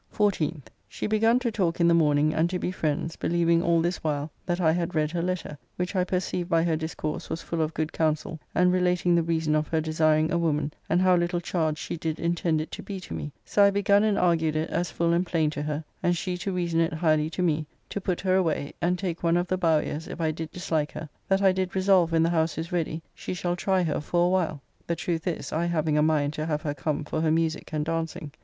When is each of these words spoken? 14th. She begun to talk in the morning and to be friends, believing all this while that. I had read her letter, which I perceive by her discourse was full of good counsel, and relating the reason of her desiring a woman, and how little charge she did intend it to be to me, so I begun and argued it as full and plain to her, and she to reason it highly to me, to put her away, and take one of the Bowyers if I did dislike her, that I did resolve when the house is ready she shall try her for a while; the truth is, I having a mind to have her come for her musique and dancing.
14th. 0.15 0.63
She 0.89 1.05
begun 1.05 1.37
to 1.37 1.51
talk 1.51 1.79
in 1.79 1.87
the 1.87 1.93
morning 1.93 2.33
and 2.33 2.49
to 2.49 2.57
be 2.57 2.71
friends, 2.71 3.15
believing 3.15 3.61
all 3.61 3.81
this 3.81 3.97
while 3.97 4.31
that. 4.47 4.59
I 4.59 4.71
had 4.71 4.95
read 4.95 5.11
her 5.11 5.21
letter, 5.21 5.59
which 5.75 5.95
I 5.95 6.03
perceive 6.03 6.49
by 6.49 6.63
her 6.63 6.75
discourse 6.75 7.29
was 7.29 7.43
full 7.43 7.61
of 7.61 7.75
good 7.75 7.93
counsel, 7.93 8.39
and 8.55 8.73
relating 8.73 9.13
the 9.13 9.21
reason 9.21 9.53
of 9.53 9.67
her 9.67 9.79
desiring 9.79 10.31
a 10.31 10.39
woman, 10.39 10.73
and 10.89 11.03
how 11.03 11.15
little 11.15 11.39
charge 11.39 11.77
she 11.77 11.97
did 11.97 12.19
intend 12.19 12.59
it 12.61 12.71
to 12.71 12.81
be 12.81 12.99
to 12.99 13.13
me, 13.13 13.31
so 13.45 13.63
I 13.63 13.69
begun 13.69 14.03
and 14.03 14.17
argued 14.17 14.55
it 14.55 14.71
as 14.71 14.89
full 14.89 15.13
and 15.13 15.23
plain 15.23 15.51
to 15.51 15.61
her, 15.61 15.83
and 16.01 16.17
she 16.17 16.35
to 16.39 16.51
reason 16.51 16.79
it 16.79 16.93
highly 16.93 17.29
to 17.29 17.43
me, 17.43 17.67
to 17.89 18.01
put 18.01 18.21
her 18.21 18.35
away, 18.35 18.73
and 18.81 18.97
take 18.97 19.21
one 19.21 19.37
of 19.37 19.45
the 19.45 19.55
Bowyers 19.57 20.07
if 20.07 20.19
I 20.19 20.31
did 20.31 20.49
dislike 20.51 20.93
her, 20.93 21.07
that 21.27 21.43
I 21.43 21.51
did 21.51 21.75
resolve 21.75 22.11
when 22.11 22.23
the 22.23 22.29
house 22.31 22.57
is 22.57 22.71
ready 22.71 23.03
she 23.13 23.35
shall 23.35 23.55
try 23.55 23.83
her 23.83 24.01
for 24.01 24.25
a 24.25 24.29
while; 24.29 24.63
the 24.87 24.95
truth 24.95 25.27
is, 25.27 25.53
I 25.53 25.65
having 25.67 25.95
a 25.95 26.01
mind 26.01 26.33
to 26.33 26.47
have 26.47 26.63
her 26.63 26.73
come 26.73 27.03
for 27.03 27.21
her 27.21 27.29
musique 27.29 27.69
and 27.71 27.85
dancing. 27.85 28.31